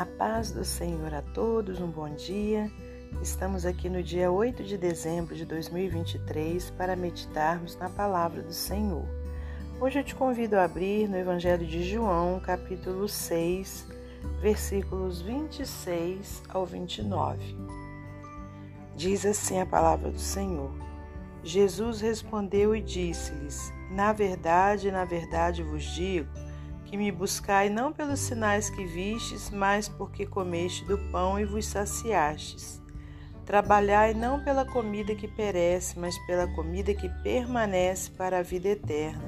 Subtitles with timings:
[0.00, 2.72] A paz do Senhor a todos, um bom dia.
[3.20, 9.04] Estamos aqui no dia 8 de dezembro de 2023 para meditarmos na palavra do Senhor.
[9.78, 13.86] Hoje eu te convido a abrir no Evangelho de João, capítulo 6,
[14.40, 17.54] versículos 26 ao 29.
[18.96, 20.72] Diz assim a palavra do Senhor:
[21.44, 26.30] Jesus respondeu e disse-lhes: Na verdade, na verdade vos digo
[26.90, 31.64] que me buscai não pelos sinais que vistes, mas porque comeste do pão e vos
[31.64, 32.82] saciastes.
[33.46, 39.22] Trabalhai não pela comida que perece, mas pela comida que permanece para a vida eterna,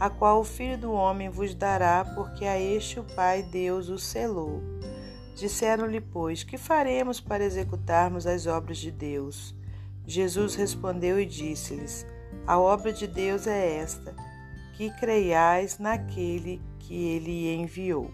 [0.00, 3.96] a qual o Filho do Homem vos dará, porque a este o Pai Deus o
[3.96, 4.60] selou.
[5.36, 9.54] Disseram-lhe, pois, que faremos para executarmos as obras de Deus?
[10.04, 12.04] Jesus respondeu e disse-lhes:
[12.44, 14.16] A obra de Deus é esta,
[14.78, 18.12] que creiais naquele que ele enviou.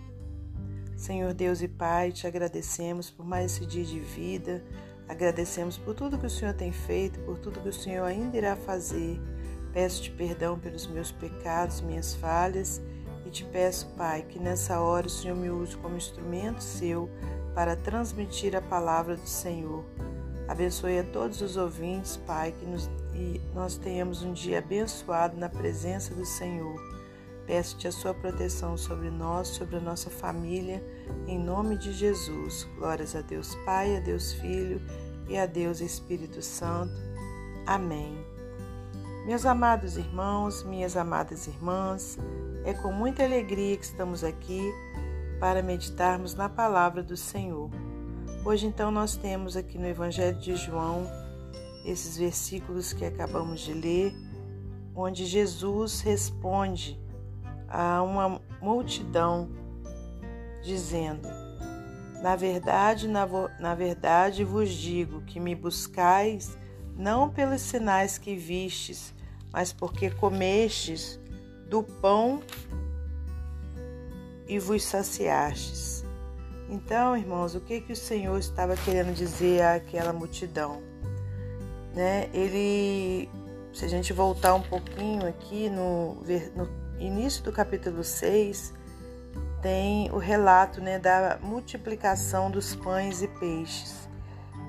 [0.97, 4.65] Senhor Deus e Pai, te agradecemos por mais esse dia de vida,
[5.07, 8.57] agradecemos por tudo que o Senhor tem feito, por tudo que o Senhor ainda irá
[8.57, 9.21] fazer.
[9.75, 12.81] Peço-te perdão pelos meus pecados, minhas falhas
[13.27, 17.11] e te peço, Pai, que nessa hora o Senhor me use como instrumento seu
[17.55, 19.85] para transmitir a palavra do Senhor.
[20.47, 25.49] Abençoe a todos os ouvintes, Pai, que nos, e nós tenhamos um dia abençoado na
[25.49, 26.75] presença do Senhor.
[27.47, 30.83] Peço-te a sua proteção sobre nós, sobre a nossa família,
[31.27, 32.69] em nome de Jesus.
[32.77, 34.81] Glórias a Deus Pai, a Deus Filho
[35.29, 36.95] e a Deus Espírito Santo.
[37.67, 38.17] Amém.
[39.27, 42.19] Meus amados irmãos, minhas amadas irmãs,
[42.65, 44.61] é com muita alegria que estamos aqui
[45.41, 47.71] para meditarmos na palavra do Senhor.
[48.47, 51.11] Hoje, então, nós temos aqui no Evangelho de João
[51.83, 54.15] esses versículos que acabamos de ler,
[54.95, 57.01] onde Jesus responde
[57.67, 59.49] a uma multidão,
[60.63, 61.27] dizendo:
[62.23, 63.27] Na verdade, na,
[63.59, 66.59] na verdade vos digo que me buscais
[66.99, 69.15] não pelos sinais que vistes,
[69.51, 71.19] mas porque comestes
[71.71, 72.43] do pão
[74.47, 76.05] e vos saciastes.
[76.69, 80.83] Então, irmãos, o que que o Senhor estava querendo dizer àquela multidão?
[81.95, 82.29] Né?
[82.33, 83.29] Ele,
[83.73, 86.17] se a gente voltar um pouquinho aqui no,
[86.57, 88.73] no início do capítulo 6
[89.65, 94.07] tem o relato né, da multiplicação dos pães e peixes.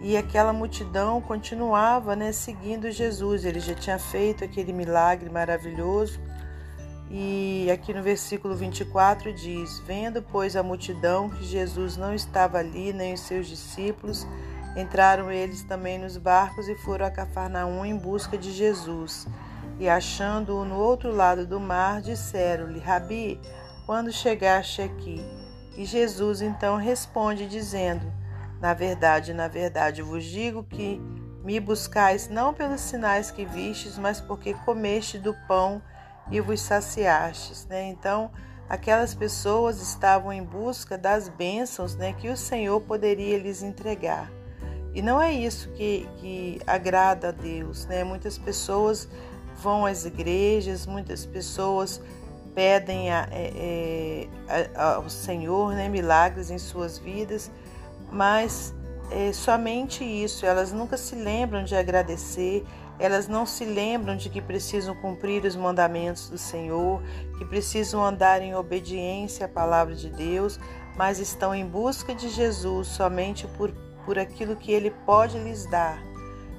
[0.02, 3.44] E aquela multidão continuava né, seguindo Jesus.
[3.44, 6.18] Ele já tinha feito aquele milagre maravilhoso.
[7.18, 12.92] E aqui no versículo 24 diz: Vendo, pois, a multidão que Jesus não estava ali,
[12.92, 14.28] nem os seus discípulos,
[14.76, 19.26] entraram eles também nos barcos e foram a Cafarnaum em busca de Jesus.
[19.80, 23.40] E achando-o no outro lado do mar, disseram-lhe: Rabi,
[23.86, 25.26] quando chegaste aqui?
[25.78, 28.12] E Jesus então responde, dizendo:
[28.60, 31.02] Na verdade, na verdade vos digo que
[31.46, 35.82] me buscais não pelos sinais que vistes, mas porque comeste do pão
[36.32, 37.66] e vos saciastes.
[37.68, 37.90] Né?
[37.90, 38.32] Então,
[38.70, 44.32] aquelas pessoas estavam em busca das bênçãos né, que o Senhor poderia lhes entregar.
[44.94, 47.86] E não é isso que, que agrada a Deus.
[47.86, 48.04] Né?
[48.04, 49.10] Muitas pessoas
[49.58, 52.02] vão às igrejas, muitas pessoas
[52.56, 57.52] pedem a, é, é, a, ao Senhor né, milagres em suas vidas,
[58.10, 58.74] mas
[59.12, 62.66] é, somente isso, elas nunca se lembram de agradecer,
[62.98, 67.02] elas não se lembram de que precisam cumprir os mandamentos do Senhor,
[67.38, 70.60] que precisam andar em obediência à palavra de Deus,
[70.96, 73.72] mas estão em busca de Jesus somente por,
[74.06, 76.02] por aquilo que Ele pode lhes dar.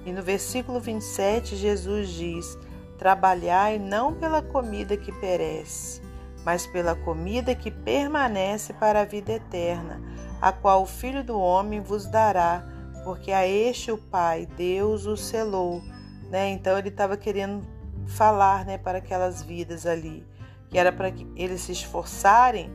[0.04, 2.58] E no versículo 27, Jesus diz:
[2.98, 6.02] Trabalhai não pela comida que perece,
[6.44, 10.00] mas pela comida que permanece para a vida eterna,
[10.40, 12.64] a qual o Filho do Homem vos dará,
[13.04, 15.82] porque a este o Pai, Deus, o selou.
[16.30, 16.50] Né?
[16.50, 17.62] Então ele estava querendo
[18.06, 20.26] falar né, para aquelas vidas ali,
[20.68, 22.70] que era para que eles se esforçarem,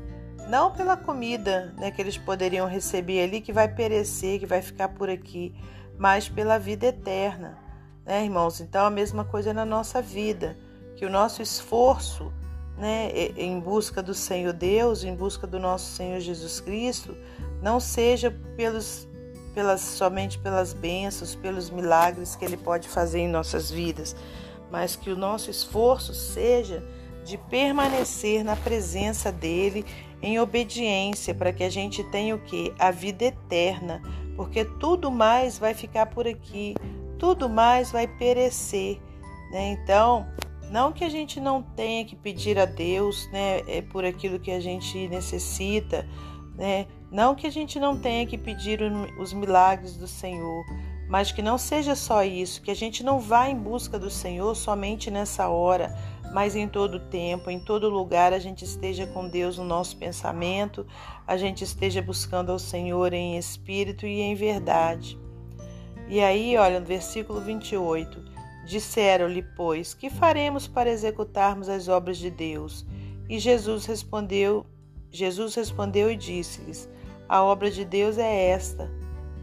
[0.48, 4.90] não pela comida né, que eles poderiam receber ali, que vai perecer, que vai ficar
[4.90, 5.54] por aqui,
[5.98, 7.58] mas pela vida eterna
[8.06, 8.60] né, irmãos?
[8.60, 10.58] Então, a mesma coisa na nossa vida,
[10.96, 12.32] que o nosso esforço
[12.78, 17.16] né, em busca do Senhor Deus, em busca do nosso Senhor Jesus Cristo,
[17.62, 19.08] não seja pelos,
[19.54, 24.16] pelas, somente pelas bênçãos, pelos milagres que Ele pode fazer em nossas vidas,
[24.72, 26.84] mas que o nosso esforço seja
[27.24, 29.86] de permanecer na presença dEle
[30.22, 32.74] em obediência, para que a gente tenha o que?
[32.80, 34.02] A vida eterna,
[34.36, 36.76] porque tudo mais vai ficar por aqui,
[37.18, 39.00] tudo mais vai perecer.
[39.52, 39.72] Né?
[39.72, 40.28] Então,
[40.72, 44.52] não que a gente não tenha que pedir a Deus né, é por aquilo que
[44.52, 46.08] a gente necessita,
[46.56, 48.80] né, Não que a gente não tenha que pedir
[49.20, 50.66] os milagres do Senhor,
[51.10, 54.56] mas que não seja só isso, que a gente não vá em busca do Senhor
[54.56, 55.94] somente nessa hora,
[56.34, 60.88] mas em todo tempo, em todo lugar, a gente esteja com Deus no nosso pensamento,
[61.28, 65.20] a gente esteja buscando ao Senhor em espírito e em verdade.
[66.08, 68.24] E aí, olha, no versículo 28,
[68.66, 72.86] disseram-lhe, pois, que faremos para executarmos as obras de Deus?
[73.28, 74.66] E Jesus respondeu,
[75.10, 76.90] Jesus respondeu e disse-lhes:
[77.32, 78.92] A obra de Deus é esta,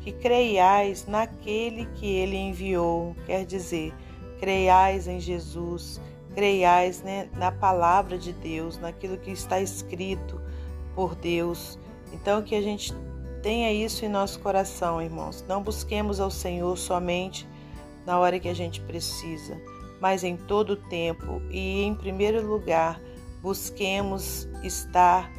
[0.02, 3.94] que creiais naquele que ele enviou, quer dizer,
[4.38, 5.98] creiais em Jesus,
[6.34, 10.38] creiais né, na palavra de Deus, naquilo que está escrito
[10.94, 11.78] por Deus.
[12.12, 12.92] Então, que a gente
[13.42, 15.42] tenha isso em nosso coração, irmãos.
[15.48, 17.48] Não busquemos ao Senhor somente
[18.04, 19.58] na hora que a gente precisa,
[19.98, 23.00] mas em todo o tempo e, em primeiro lugar,
[23.40, 25.32] busquemos estar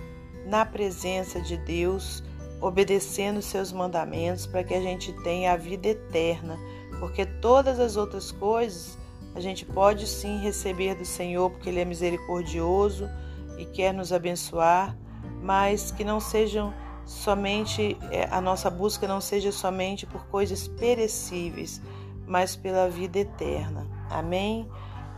[0.48, 2.24] na presença de Deus,
[2.61, 6.57] obedecendo seus mandamentos para que a gente tenha a vida eterna,
[7.00, 8.97] porque todas as outras coisas
[9.35, 13.09] a gente pode sim receber do Senhor, porque Ele é misericordioso
[13.57, 14.97] e quer nos abençoar,
[15.41, 16.73] mas que não sejam
[17.06, 21.81] somente, é, a nossa busca não seja somente por coisas perecíveis,
[22.27, 23.88] mas pela vida eterna.
[24.09, 24.69] Amém?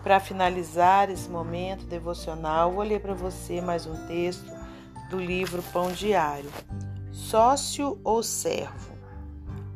[0.04, 4.52] Para finalizar esse momento devocional, vou ler para você mais um texto
[5.10, 6.50] do livro Pão Diário.
[7.12, 8.94] Sócio ou servo?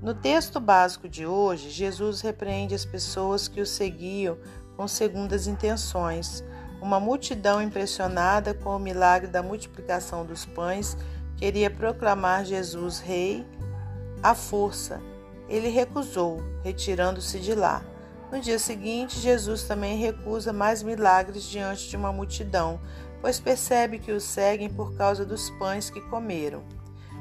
[0.01, 4.37] No texto básico de hoje, Jesus repreende as pessoas que o seguiam
[4.77, 6.45] com segundas intenções.
[6.81, 10.95] Uma multidão impressionada com o milagre da multiplicação dos pães
[11.35, 13.45] queria proclamar Jesus rei
[14.23, 15.01] à força.
[15.49, 17.83] Ele recusou, retirando-se de lá.
[18.31, 22.79] No dia seguinte, Jesus também recusa mais milagres diante de uma multidão,
[23.19, 26.63] pois percebe que o seguem por causa dos pães que comeram.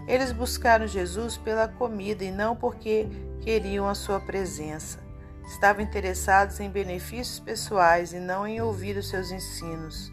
[0.06, 3.08] Eles buscaram Jesus pela comida e não porque
[3.40, 5.02] queriam a sua presença.
[5.46, 10.12] Estavam interessados em benefícios pessoais e não em ouvir os seus ensinos.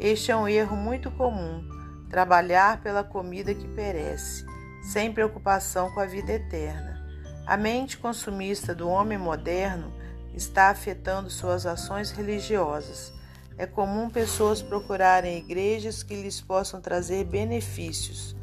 [0.00, 1.62] Este é um erro muito comum:
[2.08, 4.44] trabalhar pela comida que perece,
[4.82, 6.96] sem preocupação com a vida eterna.
[7.46, 9.92] A mente consumista do homem moderno
[10.34, 13.12] está afetando suas ações religiosas.
[13.58, 18.36] É comum pessoas procurarem igrejas que lhes possam trazer benefícios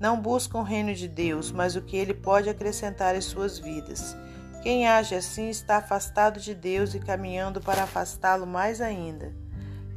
[0.00, 4.16] não buscam o reino de Deus, mas o que ele pode acrescentar em suas vidas.
[4.62, 9.32] Quem age assim está afastado de Deus e caminhando para afastá-lo mais ainda.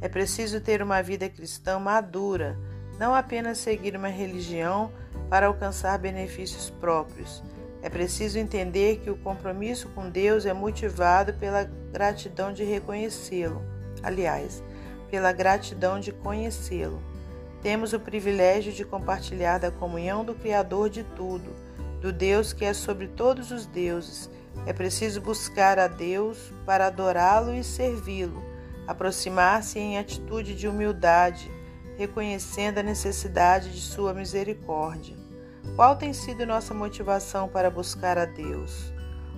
[0.00, 2.58] É preciso ter uma vida cristã madura,
[2.98, 4.92] não apenas seguir uma religião
[5.28, 7.42] para alcançar benefícios próprios.
[7.82, 13.62] É preciso entender que o compromisso com Deus é motivado pela gratidão de reconhecê-lo.
[14.02, 14.62] Aliás,
[15.10, 17.02] pela gratidão de conhecê-lo.
[17.62, 21.54] Temos o privilégio de compartilhar da comunhão do Criador de tudo,
[22.00, 24.28] do Deus que é sobre todos os deuses.
[24.66, 28.42] É preciso buscar a Deus para adorá-lo e servi-lo,
[28.84, 31.48] aproximar-se em atitude de humildade,
[31.96, 35.16] reconhecendo a necessidade de Sua misericórdia.
[35.76, 38.92] Qual tem sido nossa motivação para buscar a Deus?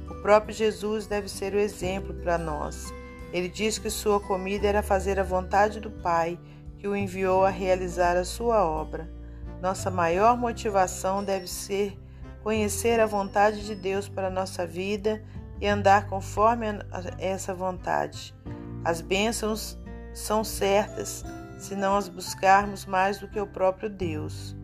[0.08, 2.90] O próprio Jesus deve ser o exemplo para nós.
[3.34, 6.38] Ele diz que sua comida era fazer a vontade do Pai
[6.84, 9.08] que o enviou a realizar a sua obra.
[9.62, 11.98] Nossa maior motivação deve ser
[12.43, 15.24] conhecer a vontade de Deus para a nossa vida
[15.58, 16.67] e andar conforme
[17.19, 18.34] essa vontade.
[18.84, 19.79] As bênçãos
[20.12, 21.24] são certas
[21.58, 24.55] se não as buscarmos mais do que o próprio Deus.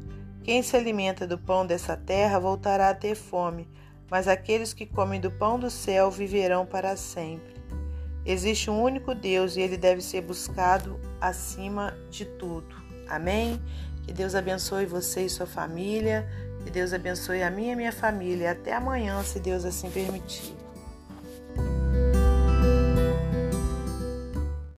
[0.45, 3.67] Quem se alimenta do pão dessa terra voltará a ter fome,
[4.11, 7.60] mas aqueles que comem do pão do céu viverão para sempre.
[8.25, 12.77] Existe um único Deus e ele deve ser buscado acima de tudo.
[13.09, 13.61] Amém?
[14.03, 16.29] Que Deus abençoe você e sua família.
[16.65, 18.53] Que Deus abençoe a minha e minha família.
[18.53, 20.60] Até amanhã, se Deus assim permitir.